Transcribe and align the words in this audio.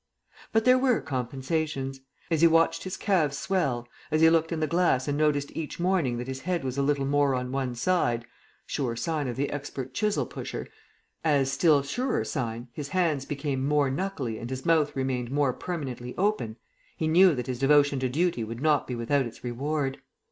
But 0.51 0.65
there 0.65 0.79
were 0.79 0.99
compensations. 0.99 2.01
As 2.31 2.41
he 2.41 2.47
watched 2.47 2.85
his 2.85 2.97
calves 2.97 3.37
swell; 3.37 3.87
as 4.09 4.21
he 4.21 4.31
looked 4.31 4.51
in 4.51 4.59
the 4.59 4.65
glass 4.65 5.07
and 5.07 5.15
noticed 5.15 5.55
each 5.55 5.79
morning 5.79 6.17
that 6.17 6.25
his 6.27 6.41
head 6.41 6.63
was 6.63 6.75
a 6.75 6.81
little 6.81 7.05
more 7.05 7.35
on 7.35 7.51
one 7.51 7.75
side 7.75 8.25
sure 8.65 8.95
sign 8.95 9.27
of 9.27 9.35
the 9.35 9.51
expert 9.51 9.93
Chisel 9.93 10.25
pusher; 10.25 10.67
as, 11.23 11.51
still 11.51 11.83
surer 11.83 12.25
sign, 12.25 12.67
his 12.73 12.87
hands 12.89 13.25
became 13.25 13.67
more 13.67 13.91
knuckly 13.91 14.39
and 14.39 14.49
his 14.49 14.65
mouth 14.65 14.95
remained 14.95 15.29
more 15.29 15.53
permanently 15.53 16.15
open, 16.17 16.55
he 16.97 17.07
knew 17.07 17.35
that 17.35 17.45
his 17.45 17.59
devotion 17.59 17.99
to 17.99 18.09
duty 18.09 18.43
would 18.43 18.59
not 18.59 18.87
be 18.87 18.95
without 18.95 19.27
its 19.27 19.43
reward. 19.43 19.99